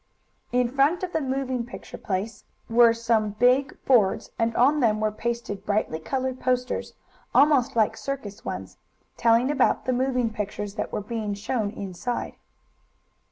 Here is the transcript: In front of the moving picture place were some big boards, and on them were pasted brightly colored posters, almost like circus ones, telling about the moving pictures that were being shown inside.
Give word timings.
In 0.51 0.67
front 0.67 1.03
of 1.03 1.13
the 1.13 1.21
moving 1.21 1.63
picture 1.63 1.99
place 1.99 2.43
were 2.67 2.91
some 2.91 3.35
big 3.37 3.77
boards, 3.85 4.31
and 4.39 4.55
on 4.55 4.79
them 4.79 4.99
were 4.99 5.11
pasted 5.11 5.63
brightly 5.63 5.99
colored 5.99 6.39
posters, 6.39 6.95
almost 7.35 7.75
like 7.75 7.95
circus 7.95 8.43
ones, 8.43 8.77
telling 9.15 9.51
about 9.51 9.85
the 9.85 9.93
moving 9.93 10.31
pictures 10.33 10.73
that 10.73 10.91
were 10.91 11.01
being 11.01 11.35
shown 11.35 11.69
inside. 11.69 12.33